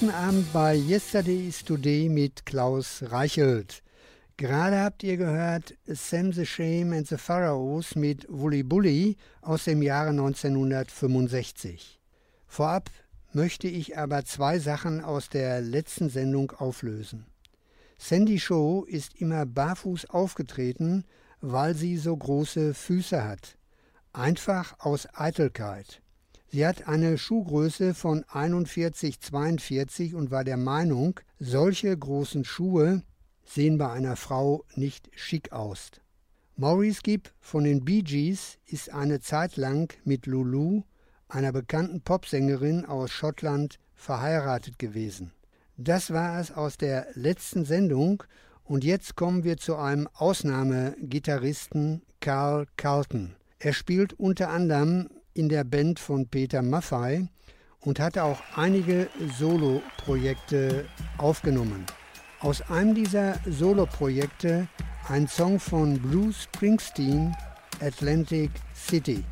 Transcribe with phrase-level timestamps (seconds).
[0.00, 3.82] Guten Abend bei Yesterday is Today mit Klaus Reichelt.
[4.36, 9.82] Gerade habt ihr gehört Sam the Shame and the Pharaohs mit Wully Bully aus dem
[9.82, 11.98] Jahre 1965.
[12.46, 12.90] Vorab
[13.32, 17.26] möchte ich aber zwei Sachen aus der letzten Sendung auflösen.
[17.98, 21.06] Sandy Shaw ist immer barfuß aufgetreten,
[21.40, 23.58] weil sie so große Füße hat.
[24.12, 26.02] Einfach aus Eitelkeit.
[26.50, 33.02] Sie hat eine Schuhgröße von 41,42 und war der Meinung, solche großen Schuhe
[33.44, 35.90] sehen bei einer Frau nicht schick aus.
[36.56, 40.84] Maurice Gibb von den Bee Gees ist eine Zeit lang mit Lulu,
[41.28, 45.32] einer bekannten Popsängerin aus Schottland, verheiratet gewesen.
[45.76, 48.22] Das war es aus der letzten Sendung
[48.64, 53.34] und jetzt kommen wir zu einem Ausnahmegitarristen Carl Carlton.
[53.58, 57.28] Er spielt unter anderem in der Band von Peter Maffay
[57.80, 59.08] und hatte auch einige
[59.38, 60.86] Soloprojekte
[61.16, 61.86] aufgenommen.
[62.40, 64.66] Aus einem dieser Soloprojekte
[65.08, 67.36] ein Song von Bruce Springsteen,
[67.80, 69.22] Atlantic City.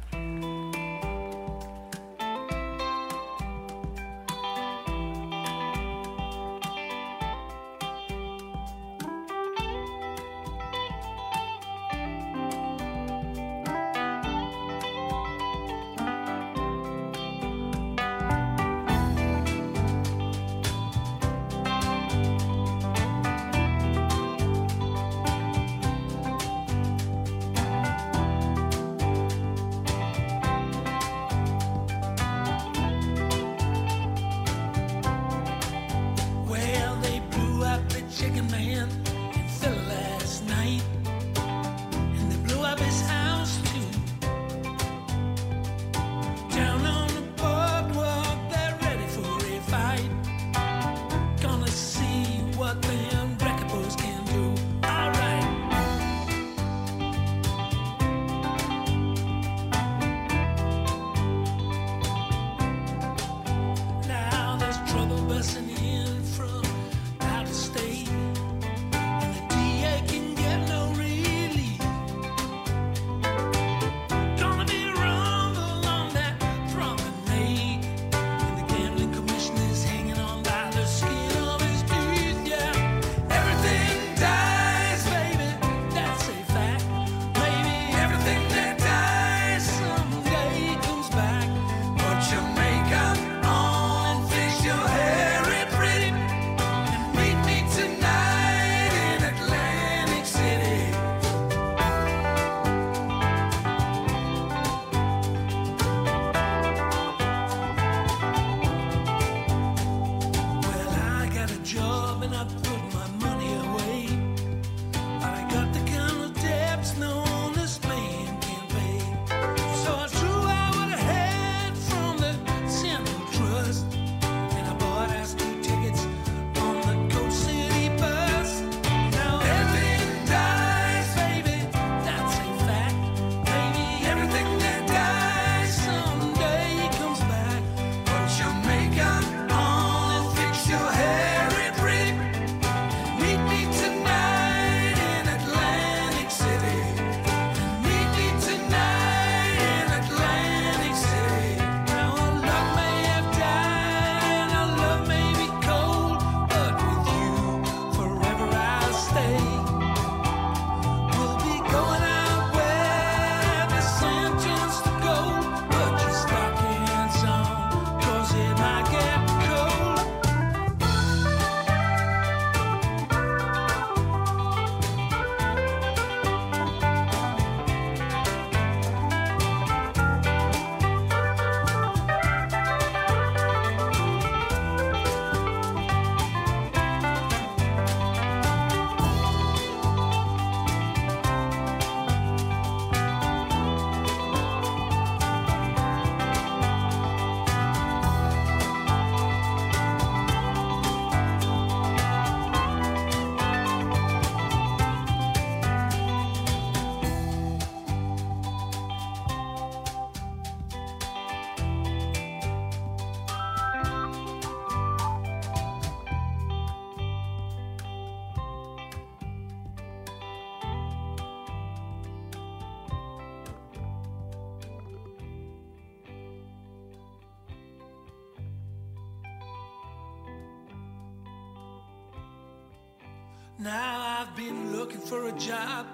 [233.58, 235.86] Now I've been looking for a job,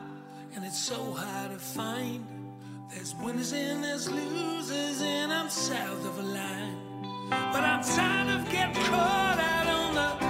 [0.57, 2.27] and it's so hard to find.
[2.91, 6.77] There's winners and there's losers, and I'm south of a line.
[7.31, 10.22] But I'm tired of getting caught out on the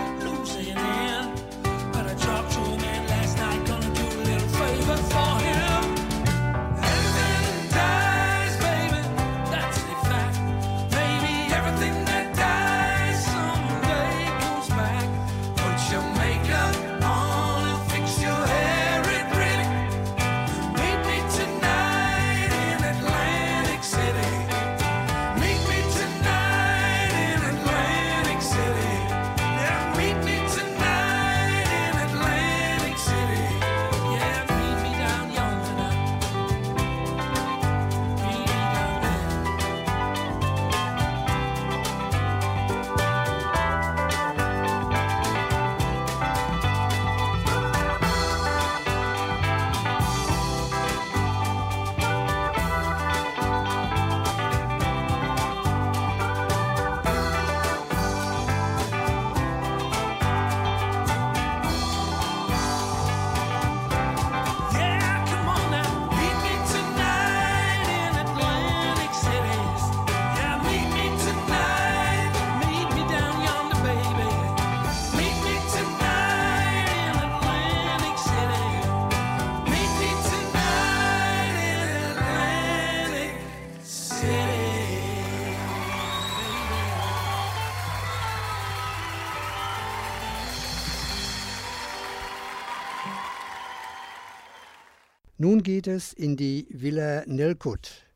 [95.44, 98.06] Nun geht es in die Villa Nelkut.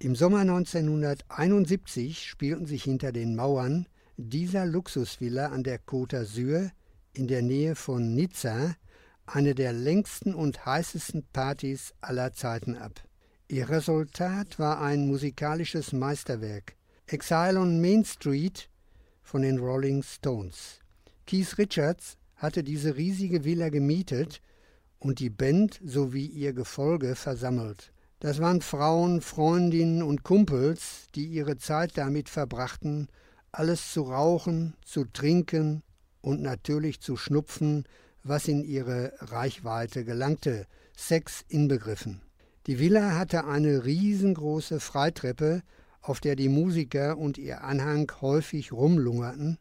[0.00, 3.86] Im Sommer 1971 spielten sich hinter den Mauern
[4.16, 6.72] dieser Luxusvilla an der Côte d'Azur
[7.12, 8.74] in der Nähe von Nizza
[9.24, 13.04] eine der längsten und heißesten Partys aller Zeiten ab.
[13.46, 16.74] Ihr Resultat war ein musikalisches Meisterwerk,
[17.06, 18.68] Exile on Main Street
[19.22, 20.80] von den Rolling Stones.
[21.24, 24.40] Keith Richards hatte diese riesige Villa gemietet
[24.98, 27.92] und die Band sowie ihr Gefolge versammelt.
[28.20, 33.08] Das waren Frauen, Freundinnen und Kumpels, die ihre Zeit damit verbrachten,
[33.52, 35.82] alles zu rauchen, zu trinken
[36.20, 37.84] und natürlich zu schnupfen,
[38.24, 42.20] was in ihre Reichweite gelangte, Sex inbegriffen.
[42.66, 45.62] Die Villa hatte eine riesengroße Freitreppe,
[46.02, 49.58] auf der die Musiker und ihr Anhang häufig rumlungerten.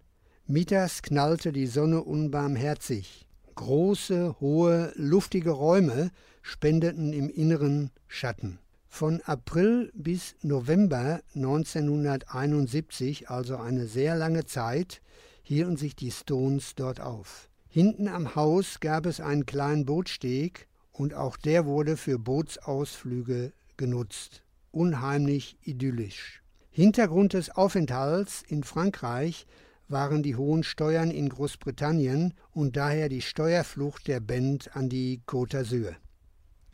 [0.47, 3.26] Mittags knallte die Sonne unbarmherzig.
[3.57, 6.11] Große, hohe, luftige Räume
[6.43, 8.59] spendeten im Inneren Schatten.
[8.87, 15.01] Von April bis November 1971, also eine sehr lange Zeit,
[15.41, 17.49] hielten sich die Stones dort auf.
[17.67, 24.43] Hinten am Haus gab es einen kleinen Bootsteg und auch der wurde für Bootsausflüge genutzt.
[24.71, 26.43] Unheimlich idyllisch.
[26.69, 29.47] Hintergrund des Aufenthalts in Frankreich
[29.87, 35.57] waren die hohen Steuern in Großbritannien und daher die Steuerflucht der Band an die Côte
[35.57, 35.95] d'Azur.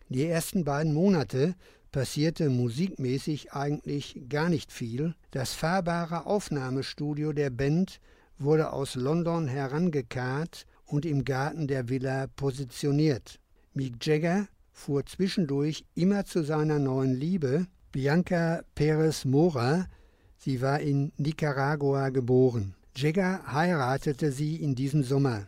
[0.09, 1.55] Die ersten beiden Monate
[1.91, 5.15] passierte musikmäßig eigentlich gar nicht viel.
[5.31, 7.99] Das fahrbare Aufnahmestudio der Band
[8.39, 13.39] wurde aus London herangekarrt und im Garten der Villa positioniert.
[13.73, 19.87] Mick Jagger fuhr zwischendurch immer zu seiner neuen Liebe, Bianca Perez Mora.
[20.37, 22.75] Sie war in Nicaragua geboren.
[22.95, 25.47] Jagger heiratete sie in diesem Sommer.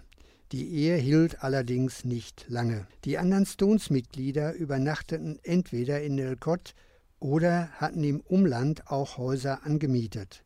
[0.52, 2.88] Die Ehe hielt allerdings nicht lange.
[3.04, 6.74] Die anderen Stones-Mitglieder übernachteten entweder in Nelcott
[7.20, 10.44] oder hatten im Umland auch Häuser angemietet.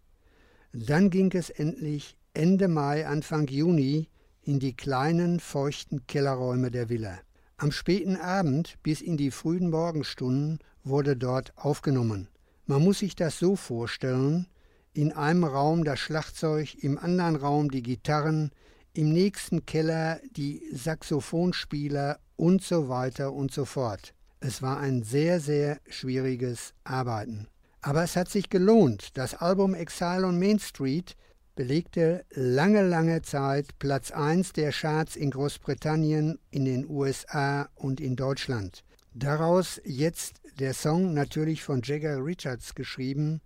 [0.73, 4.09] Dann ging es endlich Ende Mai, Anfang Juni
[4.43, 7.19] in die kleinen, feuchten Kellerräume der Villa.
[7.55, 12.27] Am späten Abend bis in die frühen Morgenstunden wurde dort aufgenommen.
[12.65, 14.47] Man muss sich das so vorstellen,
[14.93, 18.51] in einem Raum das Schlagzeug, im anderen Raum die Gitarren,
[18.93, 24.13] im nächsten Keller die Saxophonspieler und so weiter und so fort.
[24.39, 27.47] Es war ein sehr, sehr schwieriges Arbeiten.
[27.81, 29.17] Aber es hat sich gelohnt.
[29.17, 31.15] Das Album Exile on Main Street
[31.55, 38.15] belegte lange, lange Zeit Platz 1 der Charts in Großbritannien, in den USA und in
[38.15, 38.83] Deutschland.
[39.13, 43.41] Daraus jetzt der Song natürlich von Jagger Richards geschrieben,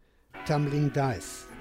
[0.45, 1.52] Tumbling Dice.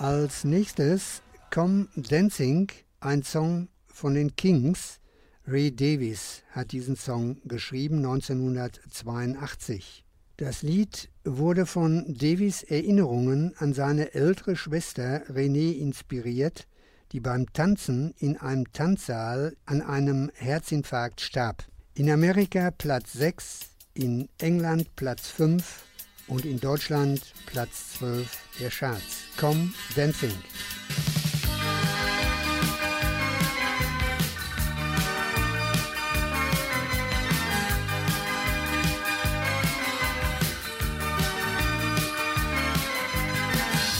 [0.00, 2.68] Als nächstes Come Dancing,
[3.00, 4.98] ein Song von den Kings.
[5.46, 10.06] Ray Davis hat diesen Song geschrieben 1982.
[10.38, 16.66] Das Lied wurde von Davis Erinnerungen an seine ältere Schwester Renee inspiriert,
[17.12, 21.62] die beim Tanzen in einem Tanzsaal an einem Herzinfarkt starb.
[21.92, 23.60] In Amerika Platz 6,
[23.92, 25.89] in England Platz 5
[26.30, 29.24] und in Deutschland Platz 12 der Charts.
[29.36, 30.32] Come Dancing.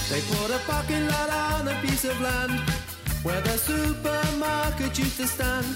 [0.09, 2.61] They put a parking lot on a piece of land
[3.23, 5.67] where the supermarket used to stand.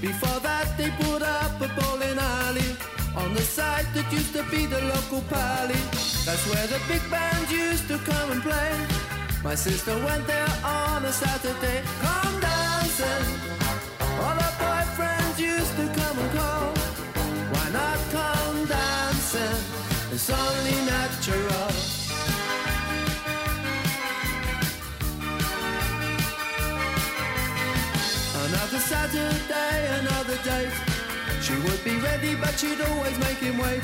[0.00, 4.66] Before that, they put up a bowling alley on the site that used to be
[4.66, 5.80] the local pally.
[6.26, 8.72] That's where the big band used to come and play.
[9.42, 11.82] My sister went there on a Saturday.
[12.00, 13.24] Come dancing.
[14.22, 16.70] All her boyfriends used to come and call.
[17.52, 19.58] Why not come dancing?
[20.12, 21.75] It's only natural.
[31.66, 33.82] Would be ready, but she'd always make him wait.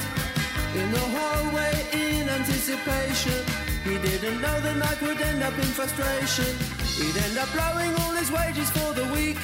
[0.80, 3.40] In the hallway, in anticipation.
[3.84, 6.50] He didn't know the night would end up in frustration.
[6.98, 9.38] He'd end up blowing all his wages for the week.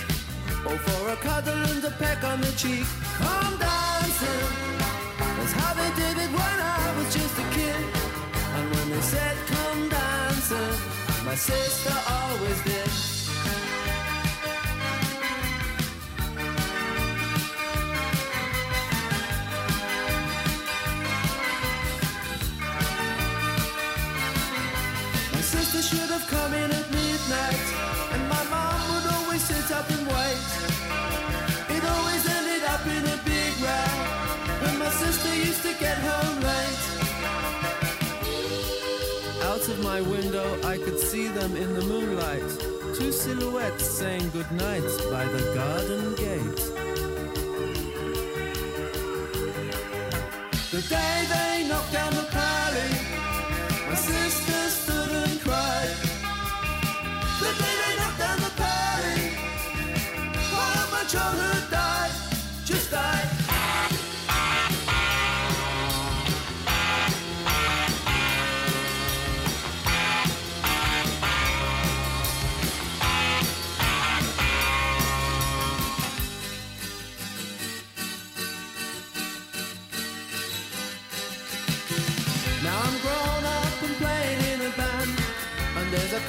[0.66, 2.86] Or for a cuddle and a peck on the cheek.
[3.18, 4.44] Come dancing.
[5.18, 7.82] That's how they did it when I was just a kid.
[8.56, 10.74] And when they said come dancing,
[11.24, 13.07] my sister always did.
[43.58, 46.62] Silhouettes saying goodnight by the garden gate.
[50.70, 52.90] The day they knocked down the pally,
[53.88, 55.96] my sister stood and cried.
[57.40, 59.20] The day they knocked down the pally,
[60.54, 62.12] all of my childhood died,
[62.64, 63.37] just died.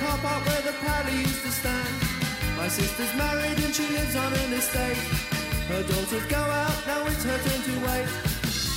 [0.10, 1.94] Car park where the paddy used to stand.
[2.58, 4.98] My sister's married and she lives on an estate.
[5.70, 8.10] Her daughters go out, now it's her turn to wait.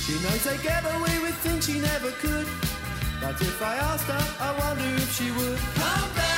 [0.05, 2.47] She knows they get away with things she never could.
[3.21, 5.59] But if I asked her, I wonder if she would.
[5.81, 6.32] Come dancing.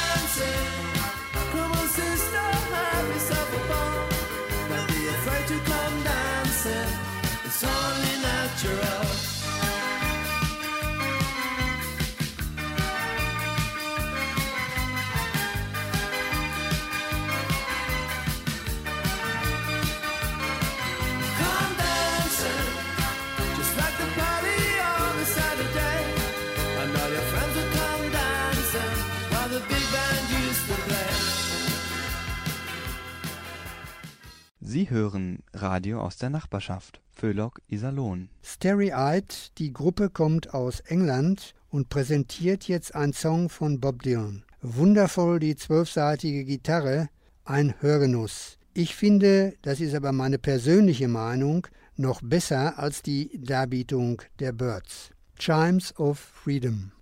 [34.96, 37.02] Hören Radio aus der Nachbarschaft.
[37.12, 38.30] Föhlock Iserlohn.
[38.42, 44.44] Starry Eyed, die Gruppe kommt aus England und präsentiert jetzt einen Song von Bob Dylan.
[44.62, 47.10] Wundervoll die zwölfseitige Gitarre,
[47.44, 48.58] ein Hörgenuss.
[48.74, 55.12] Ich finde, das ist aber meine persönliche Meinung, noch besser als die Darbietung der Birds.
[55.38, 56.95] Chimes of Freedom.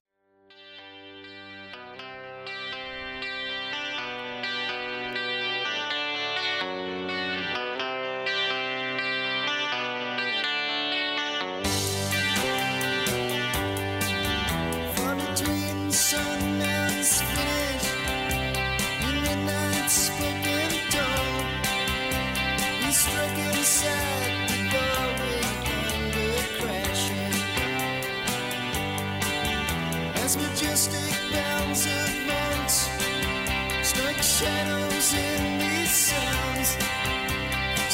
[34.43, 36.69] shadows in these sounds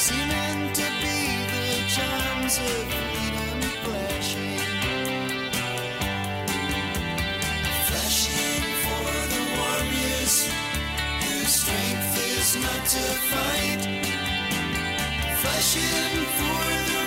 [0.04, 1.18] seem meant to be
[1.54, 4.58] the charms of freedom flashing.
[7.88, 10.36] Flashing for the warriors
[11.22, 13.82] whose strength is not to fight.
[15.42, 16.99] Flashing for the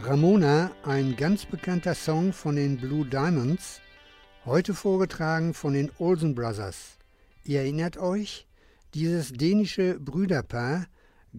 [0.00, 3.80] Ramona, ein ganz bekannter Song von den Blue Diamonds,
[4.44, 6.98] heute vorgetragen von den Olsen Brothers.
[7.42, 8.46] Ihr erinnert euch,
[8.94, 10.86] dieses dänische Brüderpaar,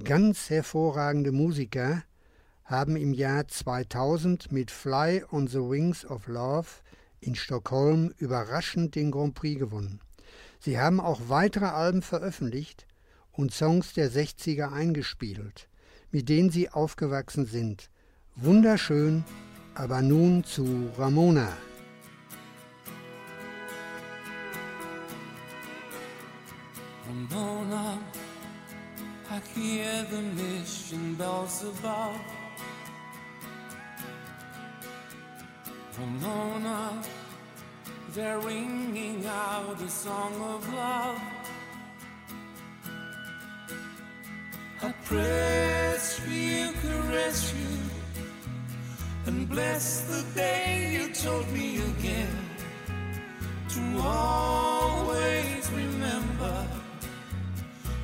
[0.03, 2.03] ganz hervorragende Musiker,
[2.65, 6.67] haben im Jahr 2000 mit Fly on the Wings of Love
[7.21, 10.01] in Stockholm überraschend den Grand Prix gewonnen.
[10.59, 12.85] Sie haben auch weitere Alben veröffentlicht
[13.31, 15.69] und Songs der 60er eingespielt,
[16.11, 17.89] mit denen sie aufgewachsen sind.
[18.41, 19.25] Wunderschön,
[19.75, 21.49] aber nun zu Ramona.
[27.05, 27.97] Ramona,
[29.29, 32.15] I hear the mission bells above.
[35.97, 37.03] Ramona,
[38.13, 41.19] they're ringing out a song of love.
[44.81, 47.88] I press you, caress you,
[49.25, 52.35] and bless the day you told me again
[53.69, 56.67] to always remember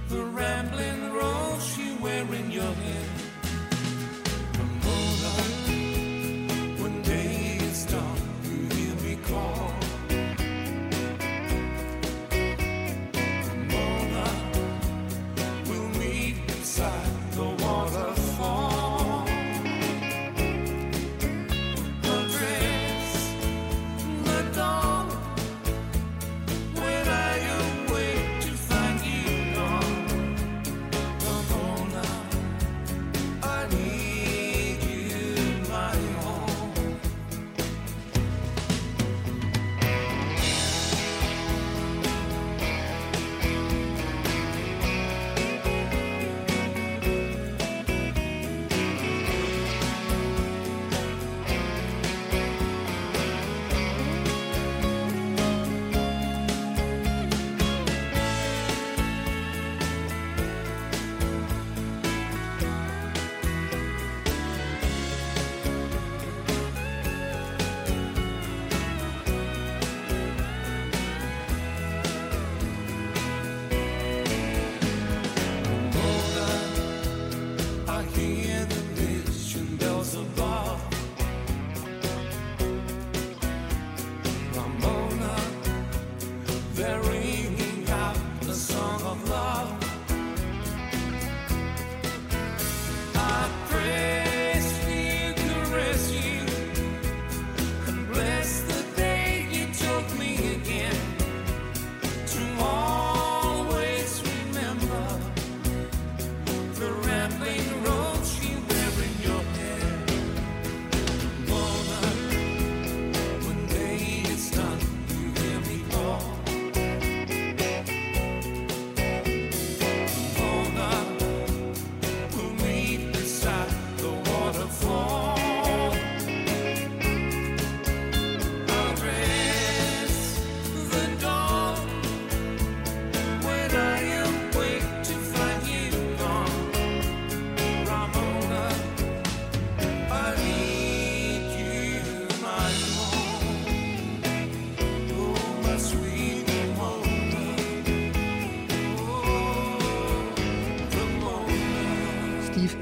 [0.09, 3.14] the rambling rose you wear in your hair.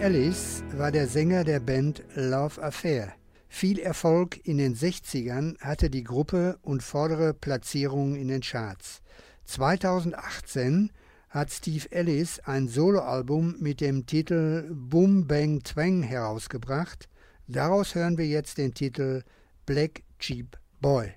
[0.03, 3.13] Ellis war der Sänger der Band Love Affair.
[3.47, 9.01] Viel Erfolg in den 60ern hatte die Gruppe und vordere Platzierungen in den Charts.
[9.45, 10.91] 2018
[11.29, 17.07] hat Steve Ellis ein Soloalbum mit dem Titel Boom Bang Twang herausgebracht.
[17.47, 19.23] Daraus hören wir jetzt den Titel
[19.65, 21.13] Black Cheap Boy.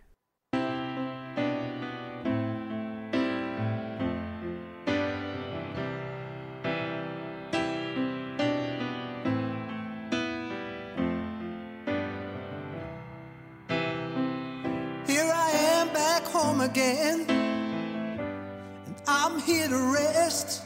[16.77, 20.63] Again, and I'm here to rest.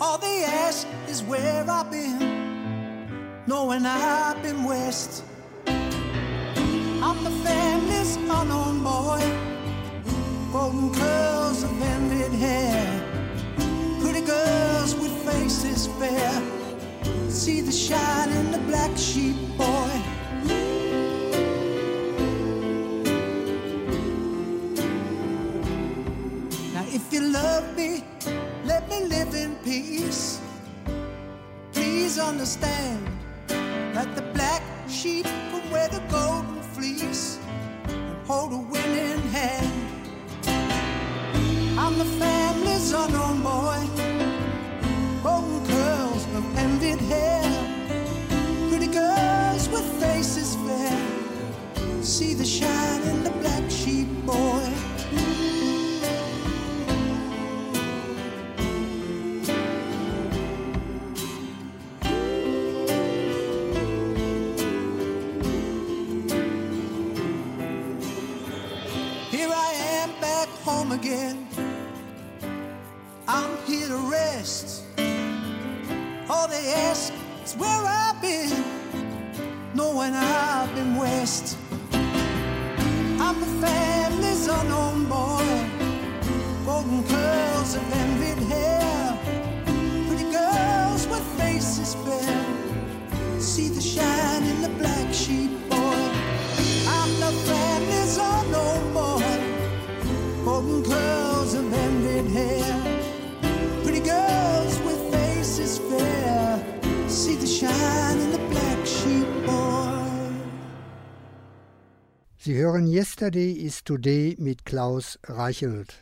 [0.00, 5.24] All they ask is where I've been, knowing I've been west.
[5.66, 9.20] I'm the family's unknown boy,
[10.52, 12.86] golden curls of ended hair,
[14.00, 16.42] pretty girls with faces fair.
[17.28, 20.19] See the shine in the black sheep boy.
[27.60, 28.04] Love me,
[28.64, 30.40] let me live in peace.
[31.72, 33.06] Please understand
[33.94, 37.38] that the black sheep will wear the golden fleece
[37.88, 39.72] and hold a winning hand.
[41.78, 43.80] I'm the family's unknown boy,
[45.22, 47.44] golden curls of ended hair,
[48.68, 50.98] pretty girls with faces fair.
[52.02, 53.59] See the shine in the black
[71.10, 71.49] again.
[112.72, 115.92] Hören Yesterday is Today mit Klaus Reichelt.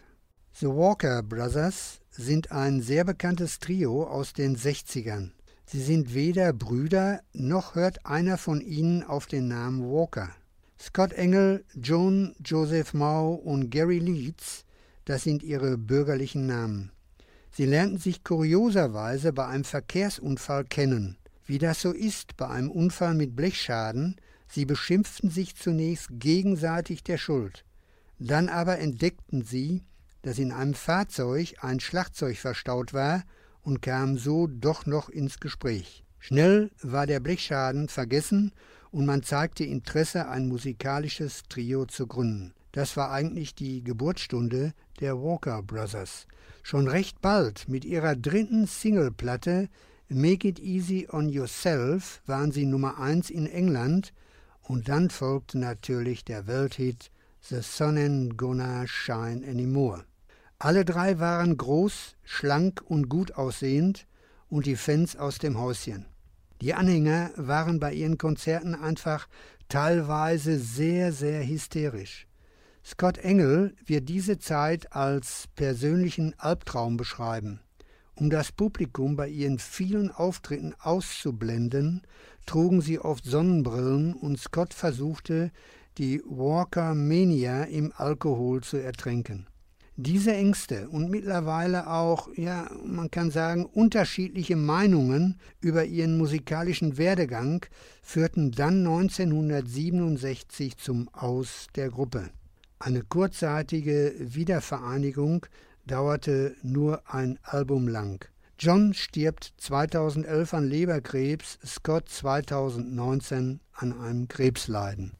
[0.53, 5.31] The Walker Brothers sind ein sehr bekanntes Trio aus den 60ern.
[5.65, 10.29] Sie sind weder Brüder, noch hört einer von ihnen auf den Namen Walker.
[10.79, 14.67] Scott Engel, John Joseph Mao und Gary Leeds,
[15.07, 16.93] das sind ihre bürgerlichen Namen.
[17.51, 21.17] Sie lernten sich kurioserweise bei einem Verkehrsunfall kennen.
[21.47, 24.17] Wie das so ist bei einem Unfall mit Blechschaden,
[24.49, 27.65] sie beschimpften sich zunächst gegenseitig der Schuld.
[28.19, 29.83] Dann aber entdeckten sie,
[30.23, 33.23] dass in einem Fahrzeug ein Schlagzeug verstaut war
[33.63, 36.05] und kamen so doch noch ins Gespräch.
[36.19, 38.53] Schnell war der Blechschaden vergessen
[38.91, 42.55] und man zeigte Interesse, ein musikalisches Trio zu gründen.
[42.73, 46.27] Das war eigentlich die Geburtsstunde der Walker Brothers.
[46.63, 49.69] Schon recht bald mit ihrer dritten Singleplatte
[50.09, 54.13] Make It Easy on Yourself waren sie Nummer 1 in England
[54.69, 60.05] und dann folgte natürlich der Welthit The Sun Ain't Gonna Shine Anymore.
[60.59, 64.07] Alle drei waren groß, schlank und gut aussehend
[64.49, 66.05] und die Fans aus dem Häuschen.
[66.61, 69.27] Die Anhänger waren bei ihren Konzerten einfach
[69.69, 72.27] teilweise sehr, sehr hysterisch.
[72.85, 77.61] Scott Engel wird diese Zeit als persönlichen Albtraum beschreiben.
[78.17, 82.03] Um das Publikum bei ihren vielen Auftritten auszublenden,
[82.49, 85.53] trugen sie oft Sonnenbrillen und Scott versuchte,
[85.99, 89.47] die Walker Mania im Alkohol zu ertränken.
[89.97, 97.67] Diese Ängste und mittlerweile auch, ja, man kann sagen, unterschiedliche Meinungen über ihren musikalischen Werdegang
[98.01, 102.31] führten dann 1967 zum Aus der Gruppe.
[102.79, 105.45] Eine kurzzeitige Wiedervereinigung
[105.85, 108.25] dauerte nur ein Album lang.
[108.61, 115.18] John stirbt 2011 an Leberkrebs, Scott 2019 an einem Krebsleiden.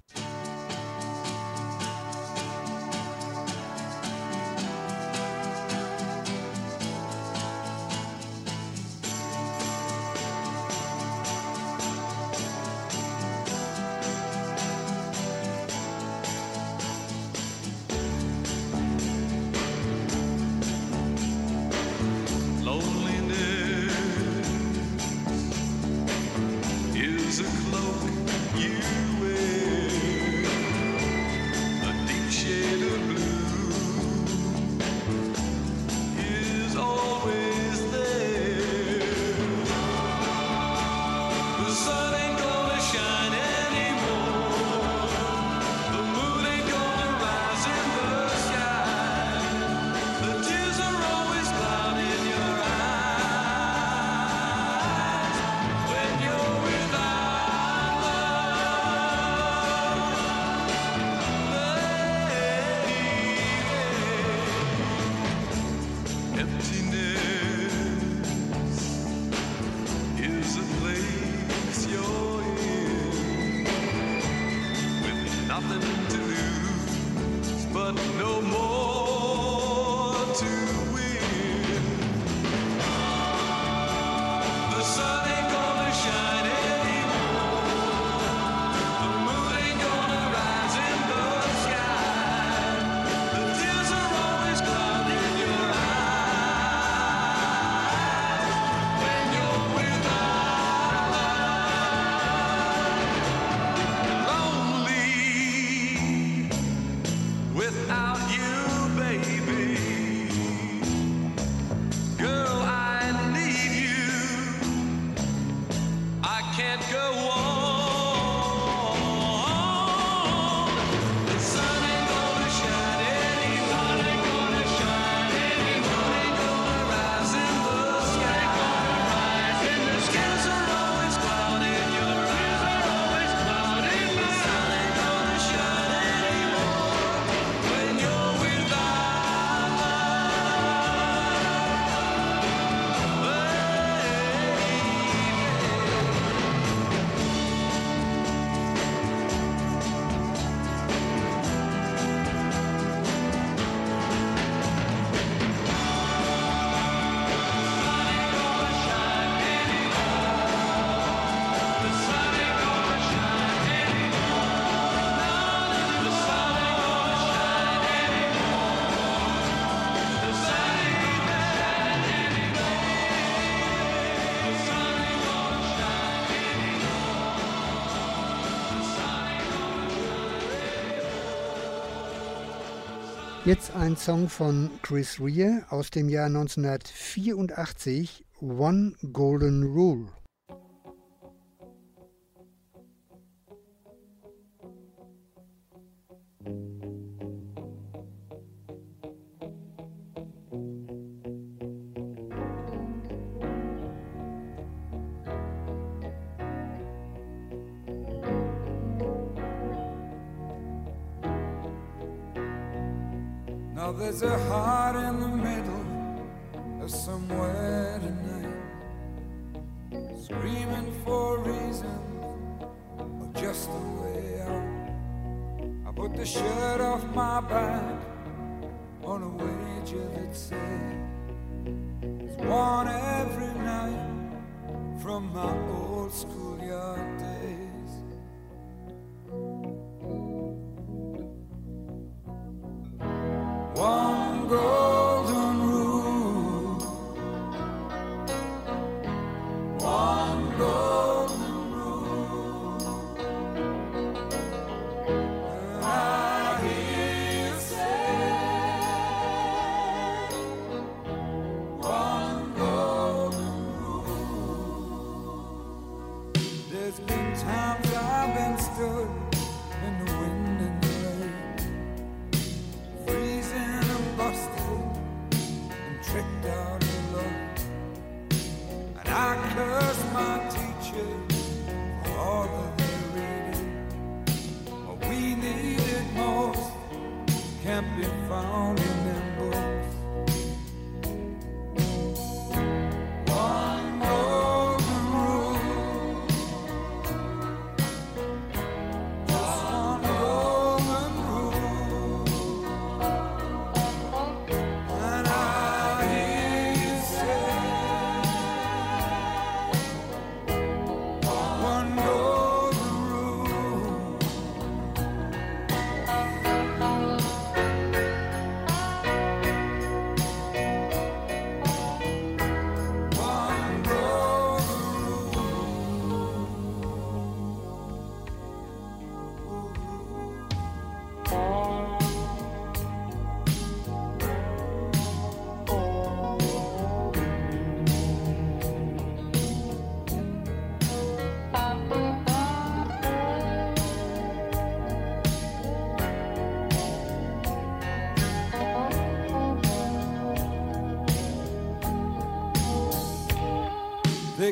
[183.49, 190.09] Jetzt ein Song von Chris Rea aus dem Jahr 1984, One Golden Rule.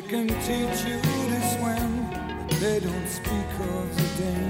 [0.07, 2.09] can teach you to swim,
[2.47, 4.46] but they don't speak of the danger.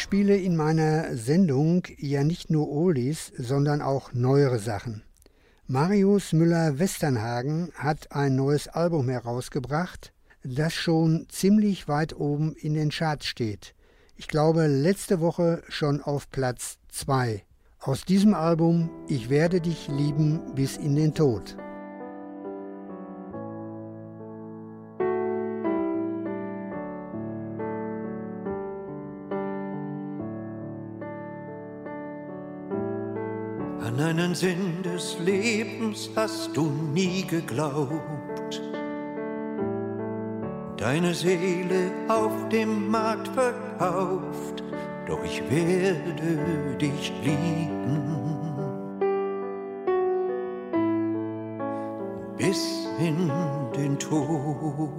[0.00, 5.02] Ich spiele in meiner Sendung ja nicht nur Olis, sondern auch neuere Sachen.
[5.66, 13.26] Marius Müller-Westernhagen hat ein neues Album herausgebracht, das schon ziemlich weit oben in den Charts
[13.26, 13.74] steht.
[14.16, 17.44] Ich glaube, letzte Woche schon auf Platz 2.
[17.78, 21.58] Aus diesem Album Ich werde dich lieben bis in den Tod.
[34.30, 38.62] Einen Sinn des Lebens hast du nie geglaubt.
[40.76, 44.62] Deine Seele auf dem Markt verkauft,
[45.08, 48.04] doch ich werde dich lieben.
[52.38, 53.32] Bis in
[53.76, 54.92] den Tod.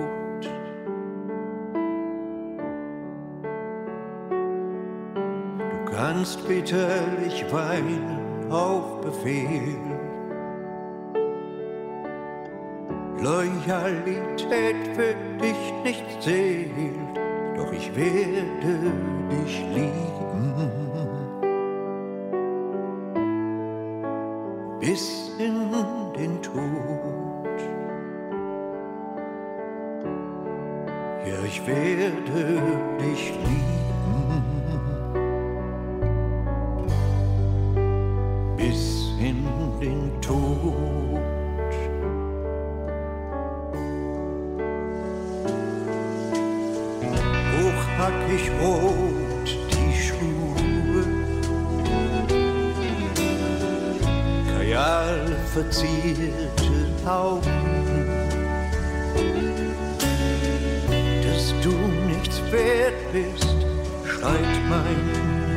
[5.86, 8.20] Du kannst bitterlich weinen
[8.52, 9.78] auf Befehl.
[13.20, 16.72] Loyalität für dich nicht zählt,
[17.56, 18.91] doch ich werde
[19.30, 20.91] dich lieben.
[39.82, 41.19] Den Tod.
[47.53, 51.03] hochhackig rot die Schuhe,
[54.55, 56.73] kajal verzierte
[57.05, 57.49] Augen,
[61.23, 61.73] dass du
[62.07, 63.55] nichts wert bist,
[64.05, 65.01] schreit mein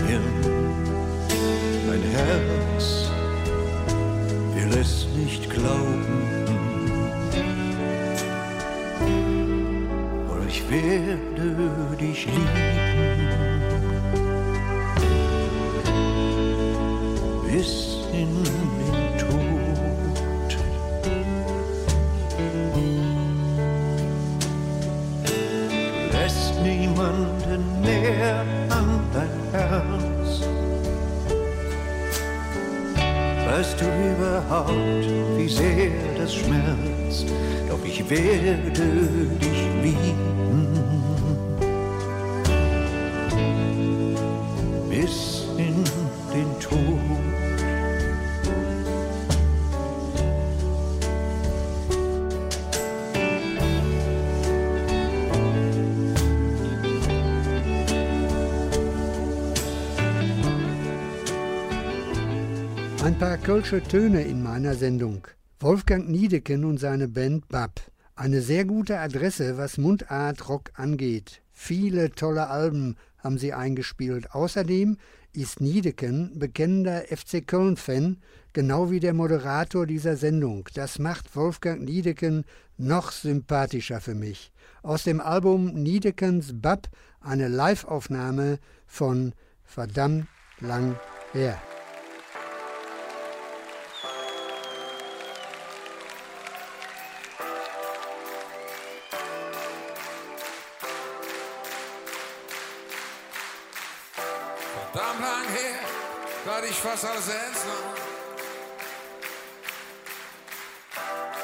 [0.06, 0.40] Hirn,
[1.86, 2.73] mein Herz
[10.74, 12.74] werde dich lieben.
[17.46, 20.50] Bis in den Tod.
[25.24, 30.30] Du lässt niemanden näher an dein Herz.
[33.46, 35.06] Weißt du überhaupt,
[35.36, 37.26] wie sehr das schmerzt?
[37.68, 38.86] Doch ich werde
[39.40, 39.53] dich
[63.54, 65.28] Kölsche Töne in meiner Sendung.
[65.60, 67.80] Wolfgang Niedeken und seine Band Bab.
[68.16, 71.40] Eine sehr gute Adresse, was Mundart-Rock angeht.
[71.52, 74.32] Viele tolle Alben haben sie eingespielt.
[74.32, 74.96] Außerdem
[75.32, 78.16] ist Niedeken bekennender FC Köln-Fan,
[78.52, 80.68] genau wie der Moderator dieser Sendung.
[80.74, 82.44] Das macht Wolfgang Niedeken
[82.76, 84.50] noch sympathischer für mich.
[84.82, 86.88] Aus dem Album Niedekens Bab
[87.20, 89.32] eine Live-Aufnahme von
[89.62, 90.26] verdammt
[90.58, 90.98] lang
[91.32, 91.62] her.
[106.84, 107.94] Fast alles ernst nahm.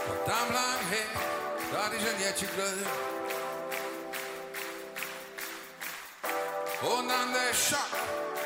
[0.07, 1.11] Verdammt lang her,
[1.72, 2.86] dat ich ein Jätchen glöd.
[6.82, 7.93] Und dann der Schock,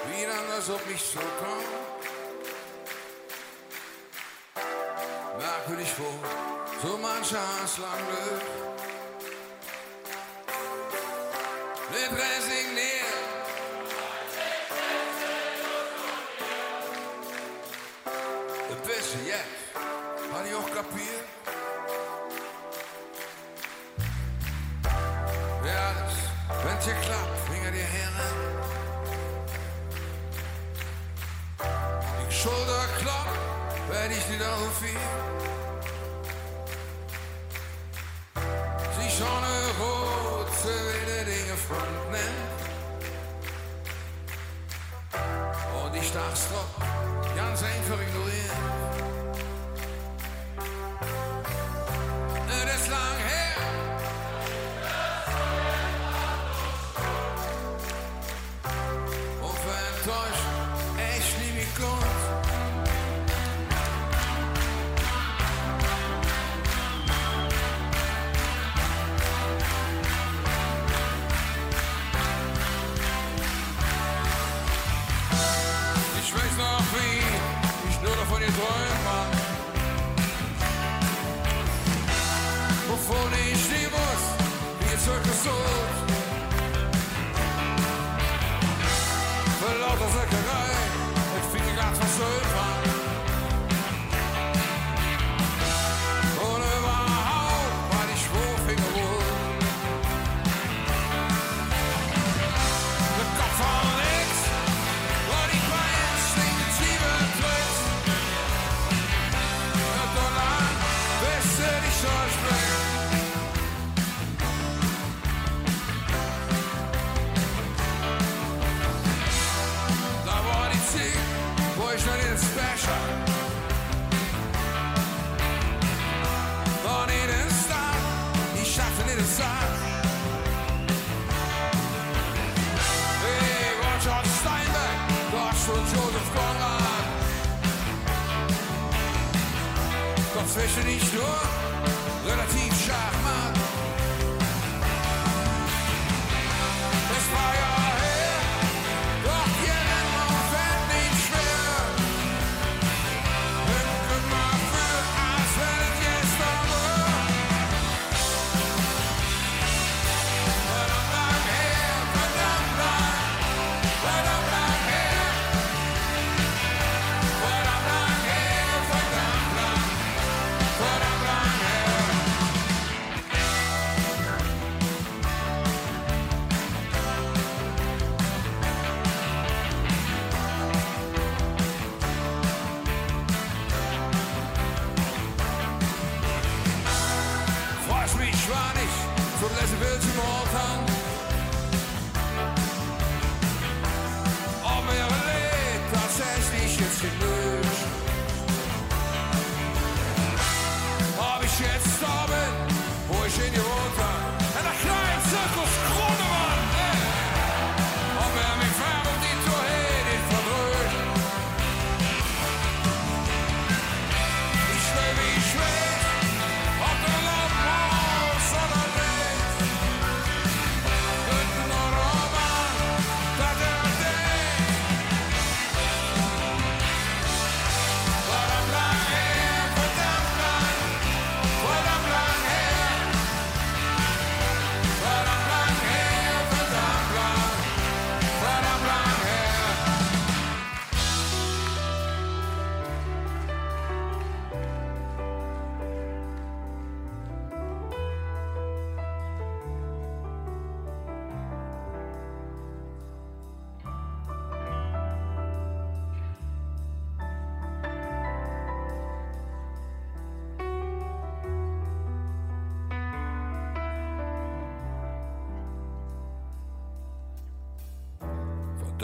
[0.08, 1.72] wie dann das auf mich zurückkommt.
[5.38, 6.18] Merkwürdig vor,
[6.82, 8.42] so mancher Hass lang Glück.
[11.92, 12.93] Nicht resigniert,
[26.84, 28.36] wenn's dir klappt, finger dir heran.
[32.20, 34.90] Die Schulter klopft, werd ich nicht auf viel.
[38.98, 39.44] Sie schon
[39.80, 42.52] rot, ze wilde Dinge front nennt.
[45.84, 46.54] Und ich dachte
[47.36, 48.93] ganz einfach ignorieren.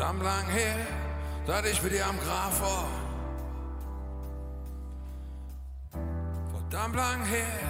[0.01, 0.77] verdammt lang her,
[1.47, 2.89] dass ich dir am Graf war.
[6.53, 7.61] Verdammt lang her,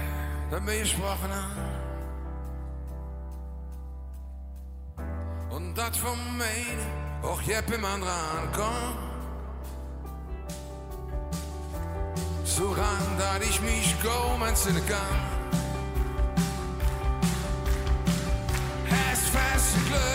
[0.50, 1.70] dass wir gesprochen haben.
[5.50, 9.10] Und das von mir auch jemand rankommt.
[12.44, 15.16] so ran, da ich mich kaum entsinnen kann.
[19.12, 20.09] Es fest Glück.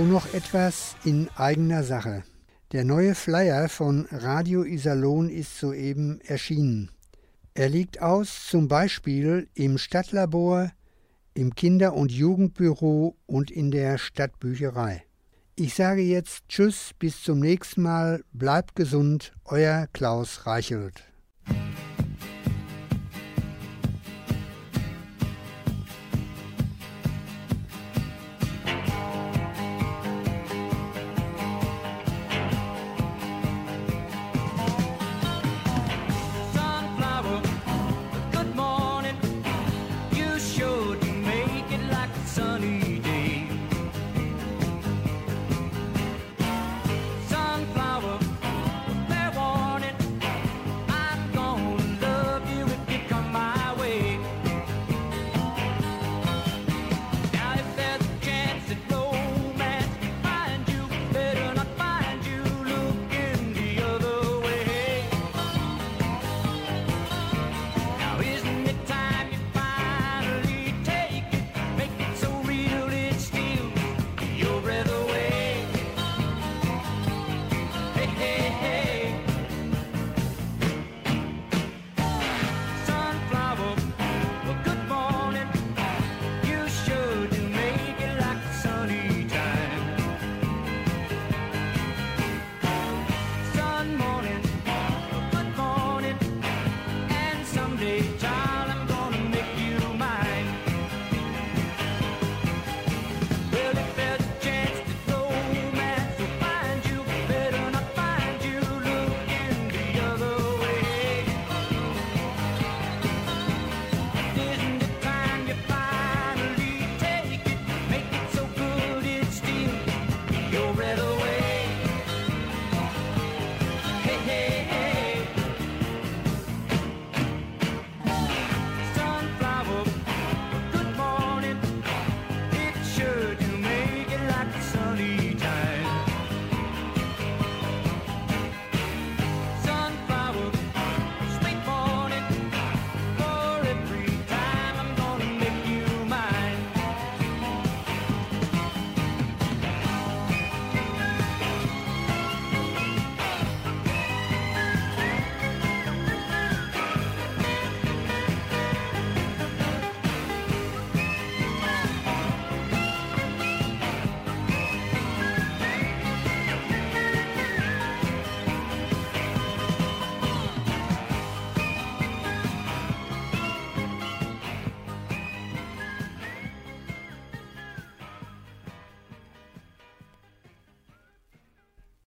[0.00, 2.24] So noch etwas in eigener Sache.
[2.72, 6.90] Der neue Flyer von Radio Iserlohn ist soeben erschienen.
[7.52, 10.72] Er liegt aus zum Beispiel im Stadtlabor,
[11.34, 15.04] im Kinder- und Jugendbüro und in der Stadtbücherei.
[15.54, 21.09] Ich sage jetzt Tschüss, bis zum nächsten Mal, bleibt gesund, euer Klaus Reichelt.